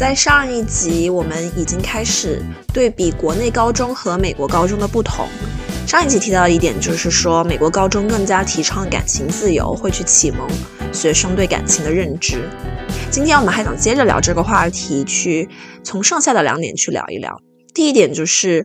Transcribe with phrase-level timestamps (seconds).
[0.00, 5.28] 在上一集，我们已经开始对比国内高中和美国高中的不同。
[5.86, 10.48] 上一集提到一点，就是说美国高中更加提倡感情自由，会去启蒙
[10.90, 12.48] 学生对感情的认知。
[13.10, 15.46] 今天我们还想接着聊这个话题，去
[15.84, 17.36] 从剩下的两点去聊一聊。
[17.74, 18.64] 第一点就是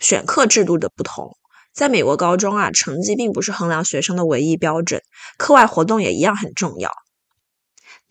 [0.00, 1.34] 选课制度的不同。
[1.72, 5.00] 在美国高中啊，成绩并不是衡量学生的唯一标准，
[5.38, 6.90] 课外活动也一样很重要。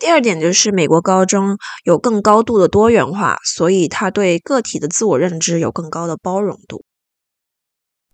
[0.03, 6.83] 第二点就是美国高中有更高度的多元化，所以他对个体的自我认知有更高的包容度。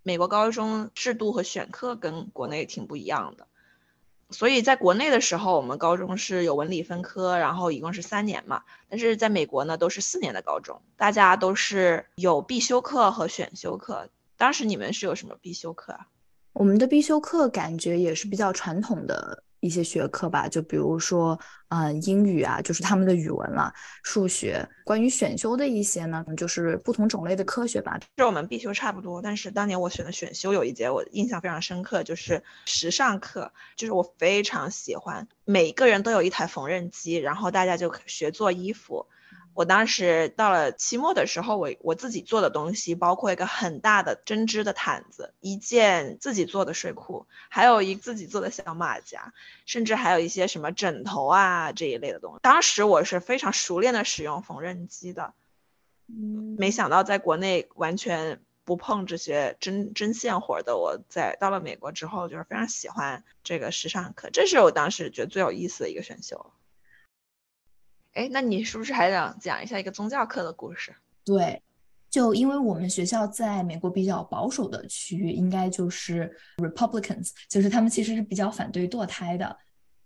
[0.04, 3.48] 美国高中制度和选课跟国内挺不一样的，
[4.30, 8.62] 所以在国内的时候，我们高中是有文理分科，然后一共是三年嘛。
[8.88, 14.10] 但是在美国呢，都是四年的高中，大家都是有必修课和选修课。
[14.38, 16.06] 当时你们是有什么必修课啊？
[16.54, 19.44] 我们的必修课感觉也是比较传统的。
[19.60, 23.72] 一些学科吧，就比如说，嗯，英语啊，就是他们的语文了；
[24.04, 28.00] 数学，关于选修的一些呢，就是不同种类的科学吧。
[28.18, 39.06] 是我们必修差不多，但是当年我选的选修有一节我印象非常深刻，就是时尚课，就是我非常喜欢，每个人都有一台缝纫机，然后大家就学做衣服。
[39.54, 49.34] 我当时到了期末的时候，我我自己做的东西包括一个很大的针织的毯子，一件自己做的睡裤，还有一自己做的小马甲，
[49.66, 52.40] 甚至还有一些什么枕头啊这一类的东西。
[52.42, 55.34] 当时我是非常熟练的使用缝纫机的，
[56.08, 66.54] 嗯，没想到在国内完全不碰这些针针线活的，我在到了美国之后就是非常喜欢这个时尚课，这是我当时觉得最有意思的一个选修。
[68.14, 70.94] 哎，那你是不是还想讲一下一个宗教课的故事？
[71.24, 71.62] 对，
[72.10, 79.58] 就因为我们学校在美国比较保守的区域，应该就是 Republicans，就是他们其实是比较反对堕胎的，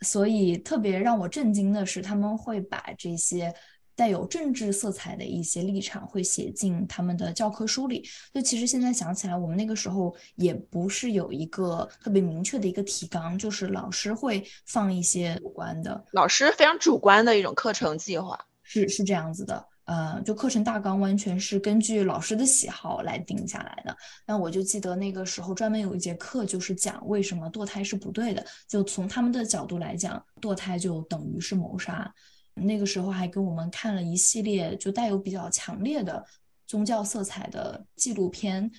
[0.01, 3.53] 所以特别让我震惊的是，他们会把这些。
[3.95, 8.07] 带有政治色彩的一些立场会写进他们的教科书里。
[8.33, 19.65] 就其实现在想起来，我们那个时候也不是有一个特别明确的一个提纲，就是老师会放一些主观的，老师非常主观的一种课程计划，是是这样子的。
[19.85, 23.93] 呃，就课程大纲完全是根据老师的喜好来定下来的。
[24.25, 32.09] 那我就记得那个时候专门有一节课就是讲为什么堕胎是不对的，就从他们的角度来讲，堕胎就等于是谋杀。
[32.55, 36.23] 那个时候还给我们看了一系列就带有比较强烈的
[36.67, 38.71] 宗教色彩的纪录片，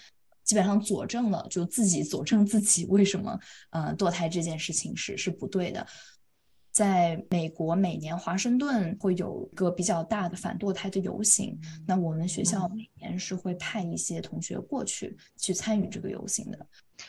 [0.44, 3.38] 基本上佐证了就自己佐证自己为什么
[3.70, 5.86] 呃堕胎这件事情是是不对的。
[6.70, 11.56] 在美国，每年华盛顿会有个比较大的反堕胎的游行，
[11.86, 16.66] 那我们学校每年是会派一些同学过去去参与这个游行的。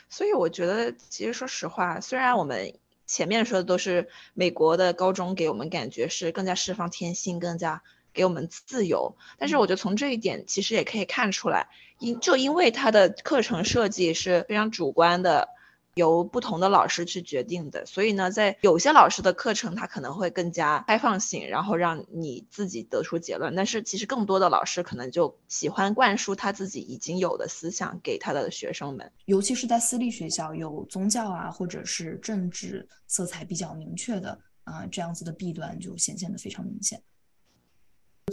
[0.09, 2.71] 所以我觉得，其实说实话，虽然我们。
[3.05, 7.83] 前面说的都是美国的高中给我们感觉是更加释放天性，更加
[8.13, 9.15] 给我们自由。
[9.37, 15.49] 但是我觉得从这一点其实也可以看出来，因就因为它的课程设计是非常主观的。
[15.95, 23.55] 由不同的老师去决定的，所以呢，在有些老师的课程，他可能会更加开放性，然后让你自己得出结论。
[23.55, 37.01] 但是其实更多的老师可能就喜欢灌输他自己已经有的思想给他的学生们，尤其是在私立学校，有宗教啊或者是政治色彩比较明确的啊，这样子的弊端就显现的非常明显。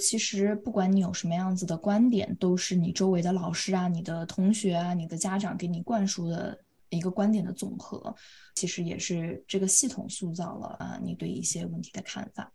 [0.00, 6.59] 其实不管你有什么样子的观点，都是你周围的老师啊、你的同学啊、你的家长给你灌输的。
[6.97, 8.15] 一个观点的总和，
[8.55, 12.53] 其实也是这个系统塑造了啊你对一些问题的看法。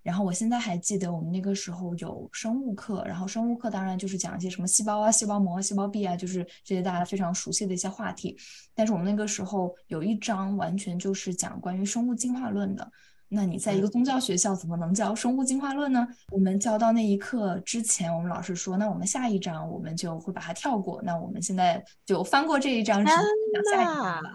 [0.00, 8.38] 然后我现在还记得我们那个时候有生物课，然后生物课当然就是讲一些什么细胞啊、细胞膜、细胞壁啊，就是这些大家非常熟悉的一些话题。
[8.74, 12.90] 但是我们那个时候有一章完全就是讲关于生物进化论的。
[13.30, 16.06] 那你在一个宗教学校怎么能教生物进化论呢？
[16.30, 21.00] 我们教到那一课之前，我们老师说，那我们下一章我们就会把它跳过。
[21.02, 24.30] 那我们现在就翻过这一章，讲下一章了。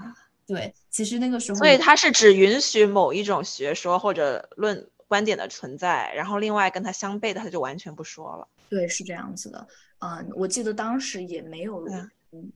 [0.45, 8.47] 对，其实那个时候，所以它是只允许某一种学说或者论观点的存在，然后另外跟它相悖的，它就完全不说了。
[8.69, 9.67] 对，是这样子的。
[9.99, 11.85] 嗯，我记得当时也没有。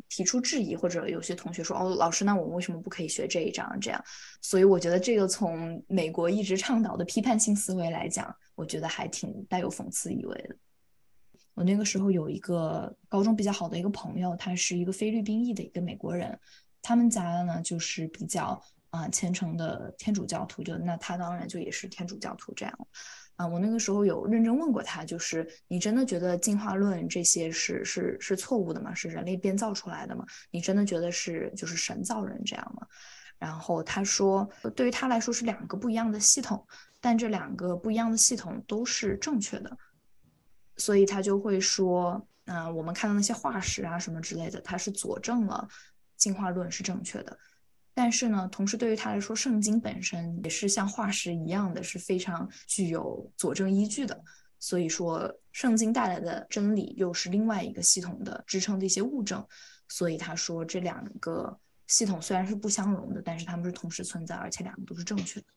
[0.10, 4.04] 提出质疑，或者有些同学说：“哦，老师，那我们为什么不可以学这一章？”这样，
[4.42, 10.56] 所以我觉得这个从美国一直倡导的批判性思维来讲，我觉得还挺带有讽刺意味的。
[11.54, 16.40] 我那个时候有一个高中比较好的一个朋友，他是一个菲律宾裔的一个美国人，
[16.82, 22.88] 他们家呢就是比较啊虔诚的天主教徒，就那他当然就也是天主教徒这样。
[23.38, 28.94] 啊，我那个时候有认真问过他，就是你真的觉得进化论这些是是是错误的吗？
[28.94, 30.26] 是人类编造出来的吗？
[30.52, 32.86] 你真的觉得是就是神造人这样吗？
[33.38, 36.66] 然后他说，对于他来说是两个不一样的系统，
[37.00, 39.78] 但这两个不一样的系统都是正确的。
[40.78, 45.68] 所以他就会说，嗯，我们看到那些化石啊什么之类的，它是佐证了
[46.16, 47.38] 进化论是正确的。
[47.98, 54.24] 但是呢，同时对于他来说，圣经本身也是像化石一样的，是非常具有佐证依据的。
[54.60, 59.44] 所以说，圣经带来的真理又是另外一个系统的支撑的一些物证。
[59.90, 61.58] 所以他说，这两个
[61.88, 65.48] 系统虽然是不相容的，但是他们是同时存在，而且两个都是正确的。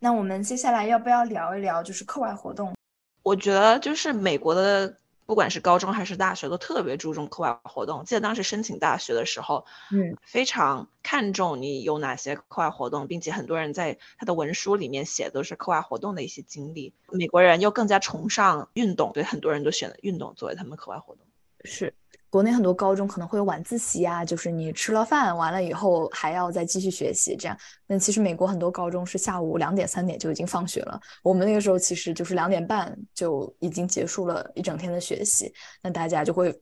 [0.00, 2.74] 那我们接下来要不要聊一聊就是课外活动？
[3.22, 4.98] 我觉得就是美国的。
[5.28, 8.02] 不管是高中还是大学，都特别注重课外活动。
[8.06, 16.94] 记得当时申请大学的时候，嗯，非常看重你有哪些课外活动，并且很多人在他的文书里面写都是课外活动的一些经历。
[17.12, 21.26] 美国人又更加崇尚运动，对很多人都选了运动作为他们课外活动。
[21.62, 21.92] 是。
[22.30, 27.56] 国内很多高中可能会有晚自习啊，就是你吃了饭完了以后还要再继续学习这样。
[27.86, 35.52] 那其实美国很多高中是下午两点三点就已经放学了，我们那个时候其实就是两点半就已经结束了一整天的学习。
[35.82, 36.54] 那大家就会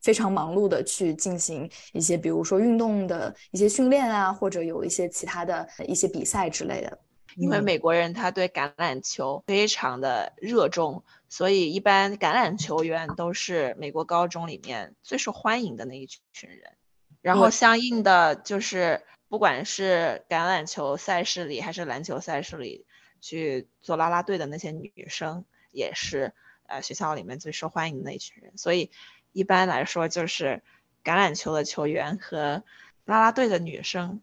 [0.00, 6.98] 非常忙碌的去进行一些，比如说运动的一些训练啊，或者有一些其他的一些比赛之类的。
[7.36, 11.02] 因为美国人他对橄榄球非常的热衷。
[11.32, 16.76] 所以，一般橄榄球员都是美国高中里面最受欢迎的那一群人。
[17.22, 19.00] 然后，相应的就是，
[19.30, 22.84] 不管是橄榄球赛事里还是篮球赛事里，
[23.22, 26.34] 去做啦啦队的那些女生，也是
[26.66, 28.52] 呃学校里面最受欢迎的那一群人。
[28.58, 28.90] 所以，
[29.32, 30.62] 一般来说，就是
[31.02, 32.62] 橄榄球的球员和
[33.06, 34.20] 啦啦队的女生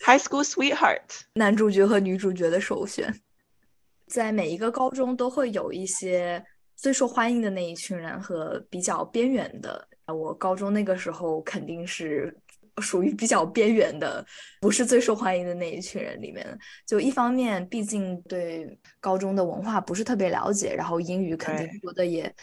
[0.00, 3.18] ，High School Sweetheart，男主角和女主角的首选。
[4.06, 6.44] 在每一个高中都会有一些
[6.80, 9.86] 最受欢迎的那一群人和比较边缘的。
[10.06, 12.34] 我高中那个时候肯定是
[12.80, 14.24] 属于比较边缘的，
[14.60, 16.58] 不是最受欢迎的那一群人里面。
[16.86, 22.34] 就一方面，毕竟对高中的文化不是特别了解，然后英语肯定说的也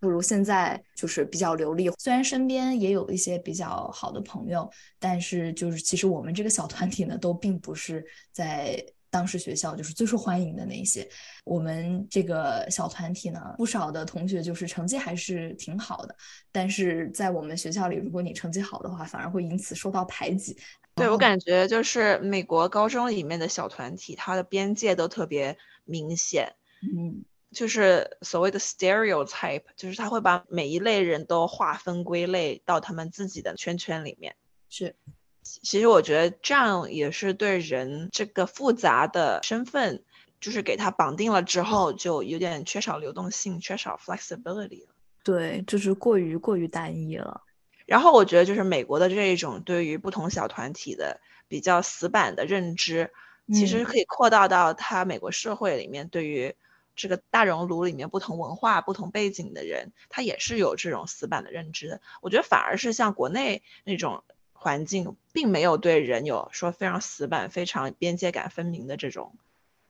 [0.00, 1.90] 不如现在就是比较流利。
[1.98, 4.68] 虽然身边也有一些比较好的朋友，
[4.98, 8.82] 但是就是其实我们这个小团体呢，都并不是在。
[9.12, 11.06] 当时学校就是最受欢迎的那些，
[11.44, 16.16] 我们这个小团体呢，不少的同学就是成绩还是挺好的，
[16.50, 20.56] 但是在我们学校里，如果你成绩好的话，反而会因此受到排挤。
[20.94, 34.34] 对我感觉就是美国高中里面的小团体，它的边界都特别明显，嗯，就是所谓的 stereotype，就是他会把每一类人都划分归类到他们自己的圈圈里面，
[34.70, 34.96] 是。
[35.42, 40.04] 其实我觉得这样也是对人这个复杂的身份，
[40.40, 44.94] 就是给他绑定了之后，就有点缺少流动性，缺少 flexibility 了。
[45.24, 47.42] 对，就是过于过于单一了。
[47.86, 53.10] 然后我觉得就是美国的这一种对于不同小团体的比较死板的认知，
[53.52, 56.54] 其实可以扩大到他美国社会里面对于
[56.94, 62.00] 这个大熔炉里面不同文化、不同背景的人，他也是有这种死板的认知的。
[62.20, 64.22] 我觉得反而是像国内那种。
[64.62, 69.34] 环境并没有对人有说非常死板、非常边界感分明的这种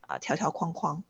[0.01, 1.05] 啊条条框框。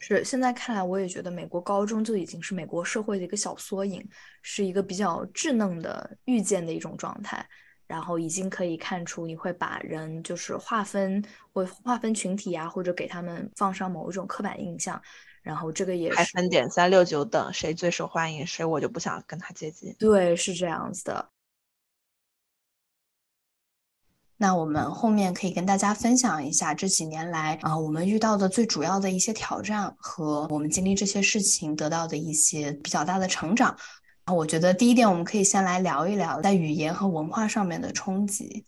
[0.00, 4.04] 是现在看来，我也觉得美国高中就已经是美国社会的一个小缩影，
[4.42, 7.46] 是一个比较稚嫩的预见的一种状态。
[7.86, 11.22] 然后已经可以看出，你会把人就是划分
[11.52, 15.00] 会划分群体啊，或者给他们放上某一种刻板印象。
[15.42, 19.94] 然后这个也还分点三六九等，谁最受欢迎，谁我就不想跟他接近。
[19.98, 21.28] 对，是这样子的。
[24.36, 33.76] 那我们后面可以跟大家分享一下这几年来啊，我们遇到的最主要的一些挑战和我们经历这些事情得到的一些比较大的成长。
[34.26, 38.64] 我觉得第一点，我们可以先来聊一聊在语言和文化上面的冲击。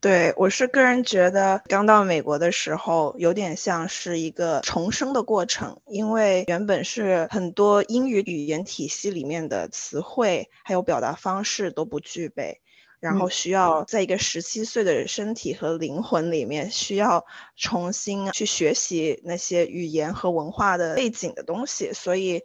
[0.00, 12.60] 对我是个人觉得，刚到美国的时候有点像是一个重生的过程，因为原本是很多英语语言体系里面的词汇还有表达方式都不具备。
[13.00, 17.24] 然后需要在一个十七岁的身体和灵魂里面，需要
[17.56, 22.42] 重新去学习那些语言和文化的背景的东西，所以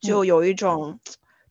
[0.00, 1.00] 就有一种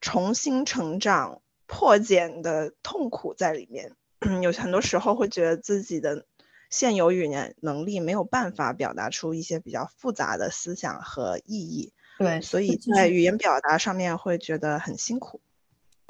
[0.02, 3.96] 重新成长、破茧的痛苦在里面。
[4.42, 6.26] 有很多时候会觉得自己的
[6.70, 11.92] 现有语言能力没有办法表达出一些比较复杂的思想和意义。
[12.20, 15.42] 对，所以在语言表达上面会觉得很辛苦。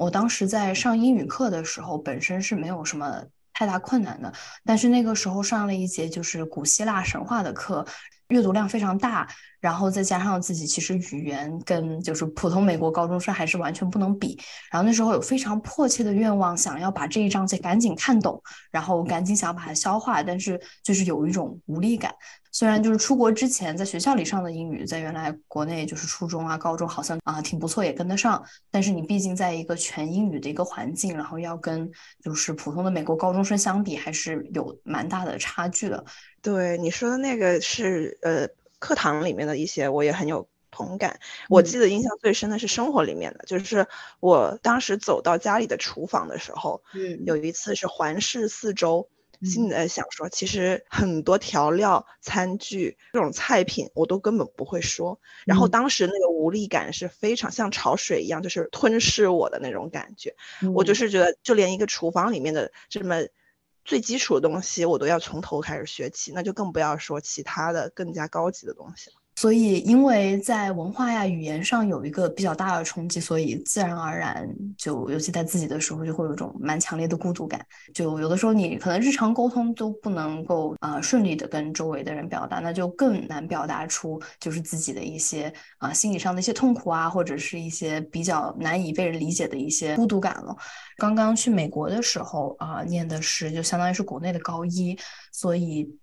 [0.04, 4.32] 我当时在上英语课的时候，本身是没有什么太大困难的。
[4.66, 7.86] 但是那个时候上了一节就是古希腊神话的课，
[8.30, 9.28] 阅读量非常大，
[9.60, 14.40] 然后再加上自己其实语言跟就是普通美国高中生还是完全不能比，
[14.72, 22.14] 然后那时候有非常迫切的愿望，想要把这一章节赶紧看懂，然后赶紧想要把它消化，但是就是有一种无力感。
[22.56, 31.90] 虽然就是出国之前在学校里上的英语，在原来国内就是初中啊、高中好像啊挺不错，也跟得上，但是你毕竟在一个全英语的一个环境，然后要跟
[32.24, 36.06] 就是普通的美国高中生相比，还是有蛮大的差距的。
[36.44, 41.18] 对你说的那个是呃课堂里面的一些，我也很有同感。
[41.48, 43.88] 我记得印象最深的是生活里面的，就是
[44.20, 49.08] 我当时走到家里的厨房的时候，嗯，有一次是环视四周，
[49.42, 55.18] 心里在想说，其实很多调料、餐具这种菜品我都根本不会说。
[55.46, 60.36] 然后当时那个无力感是非常像潮水一样，就是吞噬我的那种感觉。
[60.76, 63.16] 我就是觉得，就连一个厨房里面的这么。
[63.86, 69.23] 最基础的东西我都要从头开始学起，那就更不要说其他的更加高级的东西了。
[69.44, 74.48] 所以，因为在文化呀、语言上有一个比较大的冲击，所以自然而然
[74.78, 77.60] 就，尤其在自己的时候，就会有一种蛮强烈的孤独感。
[77.94, 90.56] 就有的时候，你可能日常沟通都不能够啊顺利的跟周围的人表达，那就更难表达出就是自己的一些啊心理上的一些痛苦啊，或者是一些比较难以被人理解的一些孤独感了。
[90.96, 94.98] 刚刚去美国的时候啊，念的是就相当于是国内的高一，
[95.34, 95.94] 所以。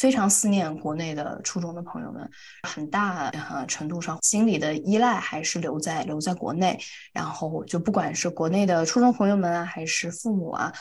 [0.00, 2.26] 非常思念国内的初中的朋友们，
[2.66, 3.30] 很大
[3.68, 6.80] 程度上心理的依赖还是留在留在国内。
[7.12, 10.72] 然后就不管是国内的初中朋友们啊，还是父母啊，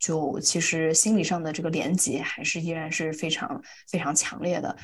[0.00, 4.76] 就其实心理上的这个连接还是依然是非常非常强烈的。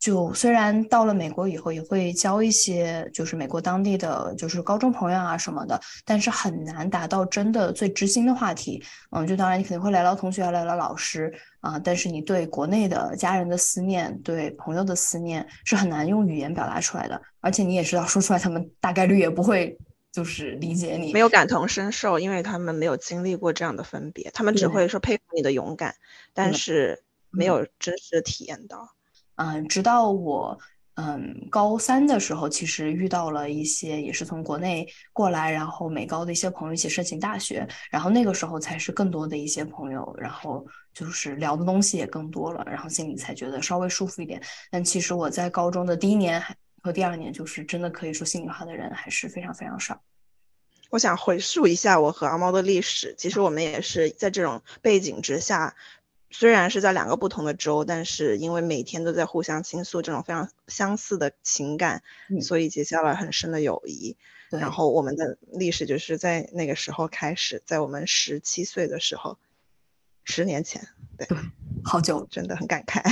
[0.00, 8.82] 就虽然到了美国以后也会交一些就是美国当地的就是高中朋友啊什么的，但是很难达到真的最知心的话题。
[9.10, 11.30] 嗯，就当然你肯定会聊聊同学，聊聊老师
[11.60, 17.20] 啊，但是你对国内的家人的思念，对朋友的思念是很难用语言表达出来的。
[17.40, 19.76] 而且你也知道，说出来他们大概率也不会
[20.10, 25.94] 就是理解你，没有感同身受，因为他们没有经历过这样的分别，他们只会说佩服你的勇敢，
[26.32, 28.78] 但是没有真实的体验到。
[28.78, 28.99] 嗯，
[29.42, 30.58] 嗯直到我
[30.96, 44.42] 嗯高三的时候，其实遇到了一些也是从国内过来，然后美高的一些朋友一起申请大学，然后那个时候才是更多的一些朋友，然后就是聊的东西也更多了，然后心里才觉得稍微舒服一点。
[44.70, 46.42] 但其实我在高中的第一年
[46.82, 50.02] 和第二年，就是真的可以说心里话的人还是非常非常少。
[50.90, 55.74] 我想回溯一下我和阿猫的历史，其实我们也是在这种背景之下。
[56.32, 62.02] 虽然是在两个不同的州，但是因为每天都在互相倾诉这种非常相似的情感，
[62.40, 64.16] 所以结下了很深的友谊。
[64.48, 69.38] 然后我们的历史就是在那个时候开始，在我们十七岁的时候，
[70.24, 70.80] 十年前，
[71.18, 71.26] 对，
[71.82, 73.02] 好久，真的很感慨。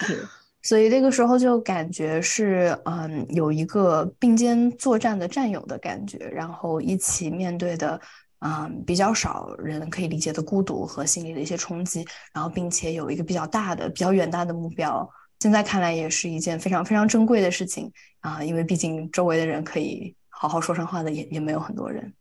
[0.62, 8.00] 所以那个时候就感觉是，嗯，有一个并肩作战的战友的感觉，然后一起面对的。
[8.44, 15.08] 嗯，比较少人可以理解的孤独和心理的一些冲击，然后并且有一个比较大的、比较远大的目标，
[15.38, 22.12] 现在看来也是一件非常非常珍贵的事情啊，因为毕竟周围的人可以好好说上话的也也没有很多人。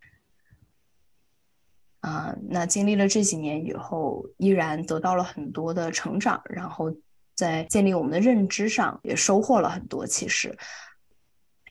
[2.01, 6.95] 啊，那经历了这几年以后，依然得到了很多的成长，然后
[7.35, 10.55] 在建立我们的认知上也收获了很多，其实。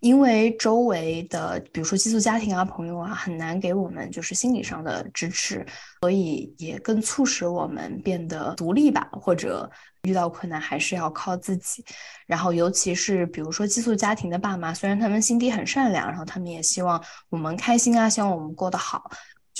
[0.00, 5.64] 因为周围的，比如说寄宿家庭啊、朋友啊，很难给我们就是心理上的支持，
[6.00, 9.70] 所以也更促使我们变得独立吧，或者
[10.02, 11.84] 遇到困难还是要靠自己。
[12.26, 19.10] 然后，尤其是比如说寄宿家庭的爸妈，虽然他们心地很善良，然后他们也希望我们开心啊，希望我们过得好。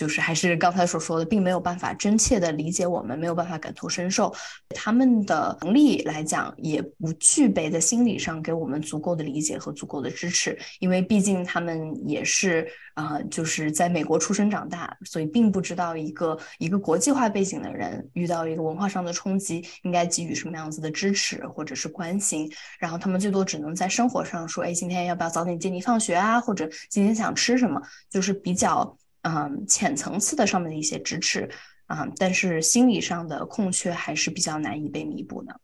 [0.00, 4.34] 就是还是刚才所说的，并没有办法真切的理解我们，没有办法感同身受，
[4.70, 27.78] 他们的能力来讲，也不具备在心理上给我们足够的理解和足够的支持，因为毕竟他们也是啊，就是在美国出生长大，所以并不知道一个一个国际化背景的人遇到一个文化上的冲击，应该给予什么样子的支持或者是关心，然后他们最多只能在生活上说，哎，今天要不要早点接你放学啊，或者今天想吃什么，
[28.08, 28.96] 就是比较。
[29.22, 31.50] 嗯，浅层次的上面的一些支持，
[31.88, 35.60] 嗯，但是心理上的空缺还是比较难以被弥补的。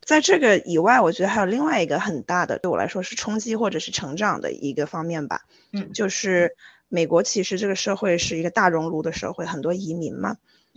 [0.00, 5.42] 在这个以外，我觉得还有另外一个很大的对我来说是冲击或者是成长的一个方面吧。
[5.72, 6.56] 嗯，就是
[6.88, 10.36] 美国其实这个社会是一个大熔炉的社会，很多移民嘛，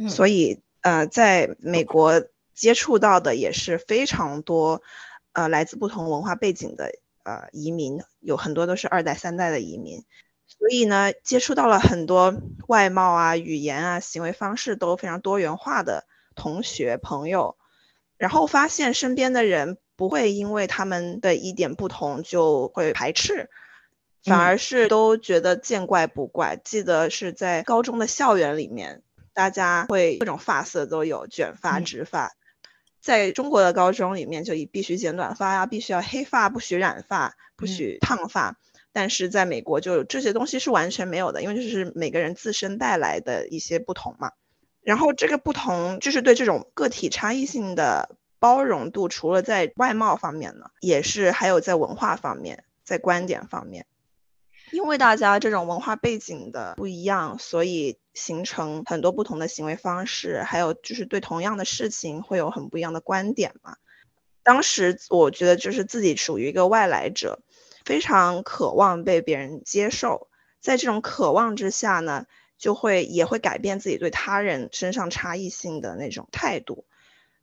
[0.09, 2.21] 所以呃，在美国
[2.53, 4.81] 接触到的也是非常多，
[5.31, 6.91] 呃，来自不同文化背景的。
[7.25, 10.05] 呃，移民有很多都是二代、三代的移民，
[10.47, 12.33] 所以呢，接触到了很多
[12.67, 16.05] 外貌啊、语言啊、行为方式都非常多元化的
[16.35, 17.57] 同学朋友。
[18.17, 23.49] 然后发现身边的人不会因为他们的一点不同就会排斥，
[24.23, 26.55] 反而是都觉得见怪不怪。
[26.63, 29.01] 记得是在高中的校园里面，
[29.33, 32.31] 大家会各种发色都有，卷发、直发。
[33.05, 38.57] 在中国的高中里面，就以必须剪短发呀，必须要黑发，不许染发，不许烫发。
[38.91, 44.31] 但是在美国，就这些东西是完全没有的，因为这是每个人自身带来的一些不同嘛。
[44.81, 53.85] 然后这个不同，就是对这种个体差异性的包容度，除了在外貌方面呢，也是还有在文化方面，在观点方面。
[54.75, 63.77] 因为大家这种文化背景的不一样，所以形成很多不同的行为方式，还有就是对同样的事情会有很不一样的观点嘛。
[64.43, 67.39] 当时我觉得就是自己属于一个外来者，
[67.85, 70.27] 非常渴望被别人接受，
[70.59, 72.25] 在这种渴望之下呢，
[72.57, 76.85] 就会也会改变自己对他人身上差异性的那种态度，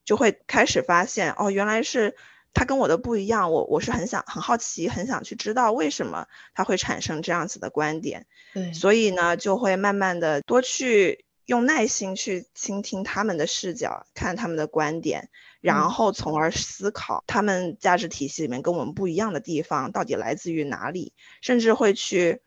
[0.04, 2.14] 就会开始发现哦，原来是。
[2.54, 8.26] 他跟我的不一样，我我是很想很好奇，很想去知道为什么他会产生这样子的观点。
[8.52, 15.30] 对，所以呢，就会慢慢的多去用耐心去倾听他们的视角，看他们的观点，
[15.62, 22.42] 然后从而思考他们价值体系里面跟我们不一样的地方到底来自于哪里，甚至会去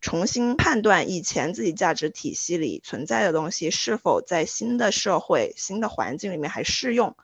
[0.00, 7.16] 重新判断以前自己价值体系里存在的东西是否在新的社会、新的环境里面还适用，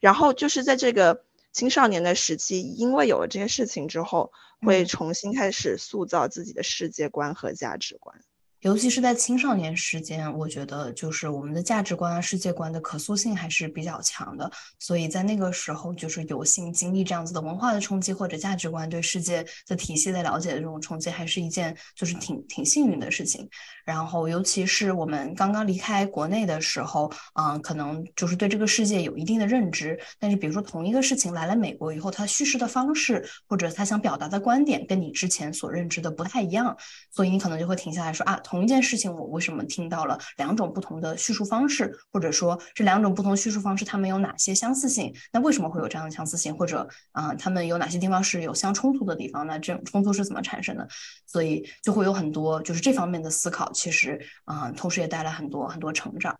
[0.00, 1.24] 然后就是在这个。
[1.56, 8.22] 青少年的时期，因为有了这些事情之后，会重新开始塑造自己的世界观和价值观。
[8.62, 23.48] 尤其是在青少年时间，我觉得就是我们的价值观啊、世界观的可塑性还是比较强的，所以在那个时候，就是有幸经历这样子的文化的冲击或者价值观对世界的体系的了解的这种冲击，还是一件就是挺挺幸运的事情。
[23.84, 36.76] 然后，尤其是我们刚刚离开国内的时候，嗯，可能就是对这个世界有一定的认知，但是比如说同一个事情来了美国以后，它叙事的方式或者他想表达的观点跟你之前所认知的不太一样，
[37.12, 38.40] 所以你可能就会停下来说啊。
[38.46, 41.92] 同一件事情，我为什么听到了两种不同的叙述方式？
[42.12, 45.12] 或者说这两种不同叙述方式，它们有哪些相似性？
[45.32, 46.56] 那为什么会有这样的相似性？
[46.56, 49.44] 或者啊，他们有哪些地方是有相冲突的地方？
[49.44, 50.86] 那这种冲突是怎么产生的？
[51.26, 53.72] 所以就会有很多就是这方面的思考。
[53.72, 56.38] 其实啊，同时也带来很多很多成长。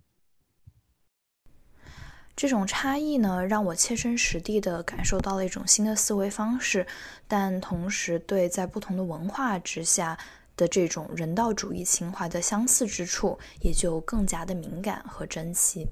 [2.36, 6.86] 这种差异呢，让我切身实地的感受到了一种新的思维方式，
[7.26, 10.16] 但同时对在不同的文化之下。
[10.56, 15.86] 的这种人道主义情怀的相似之处，也就更加的敏感和珍惜。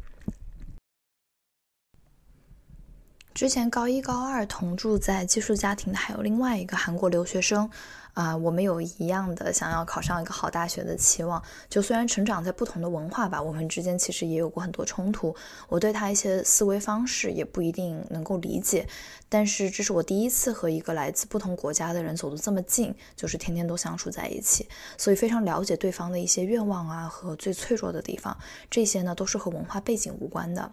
[3.35, 7.68] 之前高一高二同住在寄宿家庭的还有另外一个韩国留学生。
[8.12, 11.42] 啊，我们有一样的想要考上一个好大学的期望。
[11.68, 15.35] 就虽然成长在不同的文化吧，我们之间其实也有过很多冲突。
[15.68, 18.87] 我对他一些思维方式也不一定能够理解，
[19.29, 28.38] 但是这是我第一次和一个来自不同国家的人走得这么近，就是天天都相处在一起，所以非常了解对方的一些愿望啊和最脆弱的地方。
[28.70, 30.70] 这些呢都是和文化背景无关的。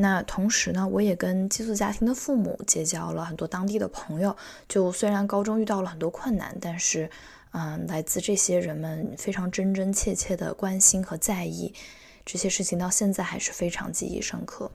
[0.00, 4.36] 那同时呢，我也跟寄宿家庭的父母结交了很多当地的朋友。
[4.68, 7.10] 就虽然高中遇到了很多困难，但是，
[7.50, 11.74] 嗯，来自这些人们非常真真切切的关心和在意，
[12.24, 14.70] 这些事情到现在还是非常记忆深刻。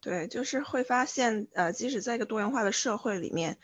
[0.00, 3.56] 对，就是会发现，呃，即使在一个多元化的社会里面，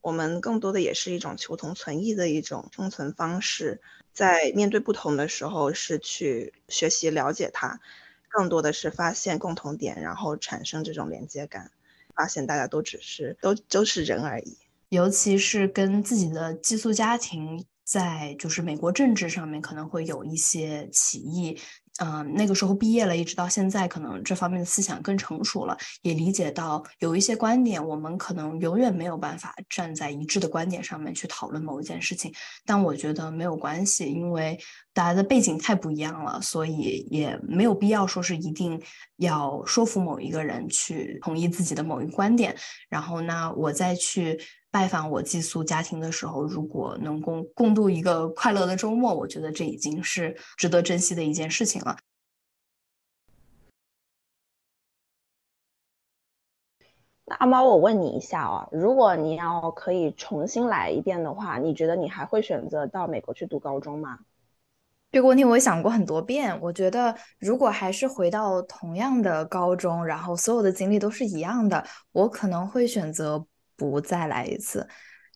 [0.00, 3.80] 我们更多的也是一种求同存异的一种生存方式，
[4.12, 7.80] 在面对不同的时候，是去学习了解它。
[8.28, 11.70] 更多的是发现共同点，然后产生这种连接感，
[12.14, 14.56] 发现大家都只是都都是人而已。
[14.90, 21.58] 尤其是跟自己的寄宿家庭在就是美国政治上面可能会有一些歧义。
[21.98, 32.32] 嗯，那个时候毕业了，一直到现在，可能这方面的思想更成熟了，也理解到有一些观点，我们可能永远没有办法站在一致的观点上面去讨论某一件事情。
[32.64, 34.58] 但我觉得没有关系，因为
[34.92, 38.80] 大家的背景太不一样了，所以也没有必要说是一定
[39.16, 42.54] 要说服某一个人去同意自己的某一观点。
[42.88, 44.38] 然后呢，我再去。
[44.70, 51.96] 拜访我寄宿家庭的时候，如果能共共度一个快乐的周末，我觉得这已经是值得珍惜的一件事情了。
[57.24, 64.18] 那阿猫，我问你一下哦，如果你要可以重新来一遍的话，你觉得你还会选择到美国去读高中吗？
[65.10, 66.60] 这个问题我想过很多遍。
[66.60, 73.46] 我觉得如果还是回到同样的高中，然后所有的经历都是一样的，我可能会选择。
[73.78, 74.86] 不再来一次，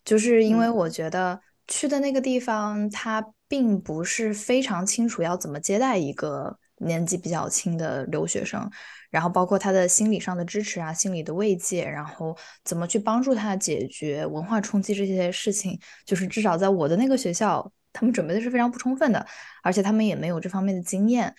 [0.05, 8.69] 就是因为我觉得去的那个地方，它并不是非常清楚要怎么接待一个年纪比较轻的留学生，
[9.09, 19.25] 然后包括他的心理上的支持啊、心理的慰藉，然后怎么去帮助他解决文化冲击这些事情，就是至少在我的那个学校，他们准备的是非常不充分的，
[19.61, 21.33] 而且他们也没有这方面的经验，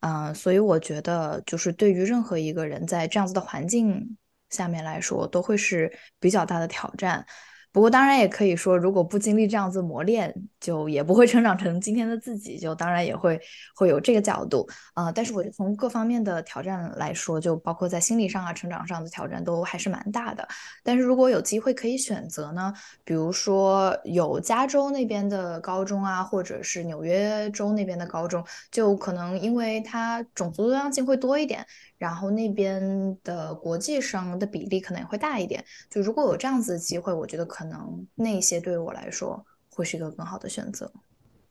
[0.00, 4.16] 嗯，所以我觉得就是对于任何一个人在这样子的环境
[4.50, 7.24] 下面来说，都会是比较大的挑战。
[7.70, 12.58] 不过当然也可以说，如果不经历这样子磨练，就也不会成长成今天的自己。
[12.58, 13.38] 就当然也会
[13.76, 15.12] 会有这个角度啊。
[15.12, 20.48] 但是我从各方面的挑战来说，就包括在心理上啊、成长上的挑战都还是蛮大的。
[20.82, 22.72] 但是如果有机会可以选择呢，
[23.04, 31.64] 比如说有加州那边的高中啊，或者是纽约州那边的高中，就可能因为它种族多样性会多一点。
[31.98, 35.64] 然后那边的国际生的比例可能也会大一点。
[35.90, 40.92] 就如果有这样子的机会，我觉得可能那些对于我来说会是一个更好的选择。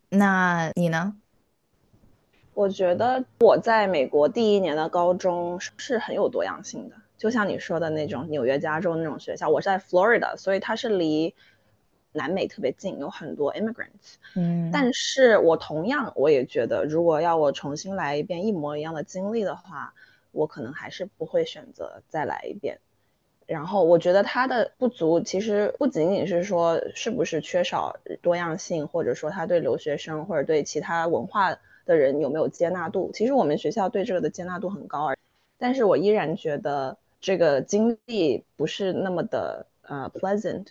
[0.07, 1.17] 那你呢？
[2.53, 9.49] 我觉得我在美国第一年的高中是很有多样性的，就像你说的那种纽约、加州那种学校。
[9.49, 11.35] 我是在 Florida，所以它是离
[12.13, 14.15] 南美特别近，有很多 immigrants。
[14.35, 19.93] 嗯，但是我同样我也觉得，如果要我重新来一遍一模一样的经历的话。
[20.37, 22.79] 我可能还是不会选择再来一遍，
[23.47, 33.09] 然后我觉得它的不足其实不仅仅是说是不是缺少多样性，或者说他对留学生或者对其他文化的人有没有接纳度。
[33.13, 35.13] 其实我们学校对这个的接纳度很高，
[35.57, 40.67] 但是我依然觉得这个经历不是那么的呃 pleasant。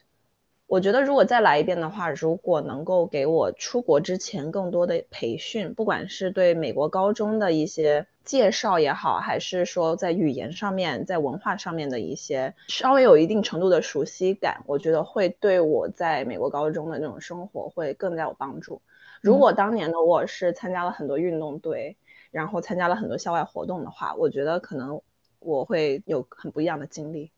[0.68, 18.82] 我觉得如果再来一遍的话，如果能够给我出国之前更多的培训，不管是对美国高中的一些介绍也好，还是说在语言上面、在文化上面的一些稍微有一定程度的熟悉感，我觉得会对我在美国高中的那种生活会更加有帮助。
[19.22, 21.96] 如果当年的我是参加了很多运动队，
[22.32, 25.00] 然后参加了很多校外活动的话，我觉得可能
[25.38, 27.30] 我会有很不一样的经历。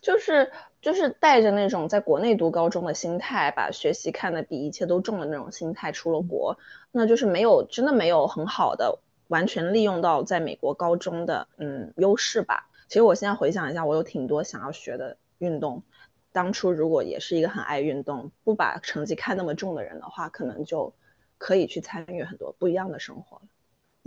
[0.00, 6.58] 就是就是带着那种在国内读高中的心态，把学习看得比一切都重的那种心态出了国，
[6.92, 12.68] 那就是没有真的没有很好的完全利用到在美国高中的嗯优势吧。
[12.88, 15.82] 其实我现在回想一下，我有挺多想要学的运动，
[16.30, 20.94] 当初如果也是一个很爱运动、不把成绩看那么重的人的话，可能就
[21.38, 23.42] 可以去参与很多不一样的生活了。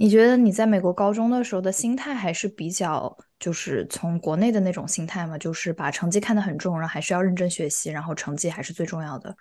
[0.02, 5.38] 你觉得你在美国高中的时候的心态还是比较，就是从国内的那种心态嘛？
[5.38, 9.36] 就是把成绩看得很重，然后还是要认真学习，然后成绩还是最重要的。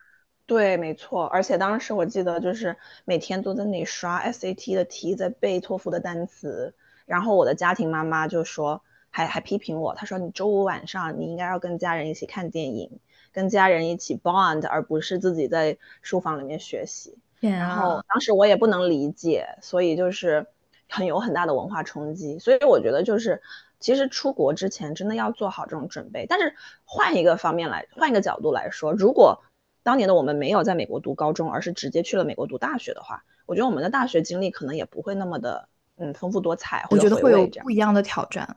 [0.46, 1.26] 对，没错。
[1.26, 6.74] 而且当时我记得就是每天都在那里刷 SAT 的题，在背托福的单词。
[7.06, 12.98] 然后我的家庭妈妈就说，还还批评我，她说你周五晚上你应该要跟家人一起看电影，
[13.30, 17.16] 跟家人一起 bond，而不是自己在书房里面学习。
[17.40, 20.46] 然后当时我也不能理解，所以就是
[20.88, 22.38] 很有很大的文化冲击。
[22.38, 23.40] 所以我觉得就是，
[23.78, 26.26] 其实出国之前真的要做好这种准备。
[26.28, 29.42] 但是换一个方面来，换一个角度来说，如果
[29.82, 36.86] 当年的我们没有在美国读高中，而是直接去了美国读大学的话，我觉得我们的大学经历可能也不会那么的嗯丰富多彩。
[36.90, 38.56] 我觉得会有不一样的挑战。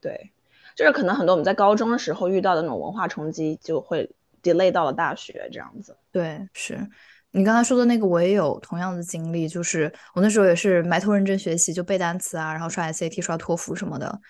[0.00, 0.32] 对，
[0.74, 4.10] 就是可能很多我们在高中的时候遇到的那种文化冲击，就会
[4.42, 5.96] delay 到了大学这样子。
[6.10, 6.88] 对，是。
[7.32, 14.20] 你刚才说的那个，我也有同样的经历，就是我那时候也是埋头认真学习，就背单词啊，然后刷 SAT、刷托福什么的。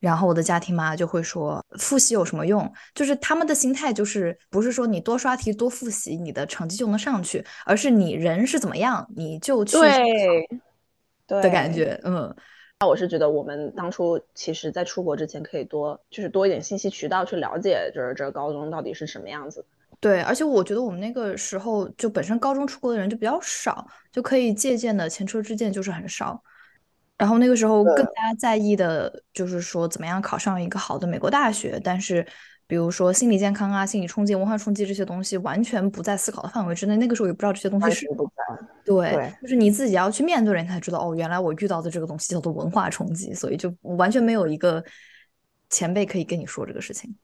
[0.00, 2.68] 然后我的家庭妈就会说，复习有什么用？
[2.92, 9.78] 就是他们的心态就是不是说你多刷题、多复习，你的成绩就能上去，而是你人是怎么样，你就去
[11.24, 12.00] 对的感觉。
[12.02, 12.34] 嗯，
[12.80, 19.64] 那我是觉得我们当初其实在出国之前可以多就是多一点信息渠道去了解，就是这个高中到底是什么样子。
[20.02, 26.42] 对，而且我觉得我们那个时候就本身高中出国的人就比较少，就可以借鉴的前车之鉴就是很少。
[27.16, 32.26] 然后那个时候更加在意的就是说怎么样考上一个好的美国大学，但是
[32.66, 36.96] 比如说心理健康啊、心理冲击、文化冲击这些东西完全不在思考的范围之内。
[36.96, 38.66] 那个时候也不知道这些东西是不在。
[38.84, 44.82] 对，就是你自己要去面对，人才知道哦，原来我遇到的这个东西叫做文化冲击，所以就完全没有一个
[45.70, 47.14] 前辈可以跟你说这个事情。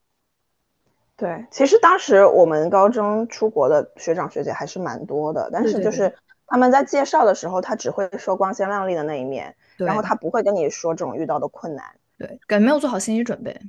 [1.18, 6.14] 对，其实当时我们高中出国的学长学姐还是蛮多的，但是就是
[6.46, 11.84] 他们在介绍的时候，他只会说光鲜亮丽的那一面，然后他不会跟你说这种遇到的困难。
[12.16, 13.60] 对，感觉没有做好心理准备。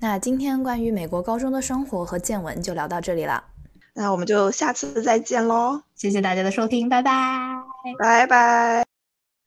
[0.00, 3.44] 那今天关于美国高中的生活和见闻就聊到这里了，
[3.92, 5.82] 那我们就下次再见喽！
[5.94, 7.10] 谢谢大家的收听，拜拜，
[7.98, 8.83] 拜拜。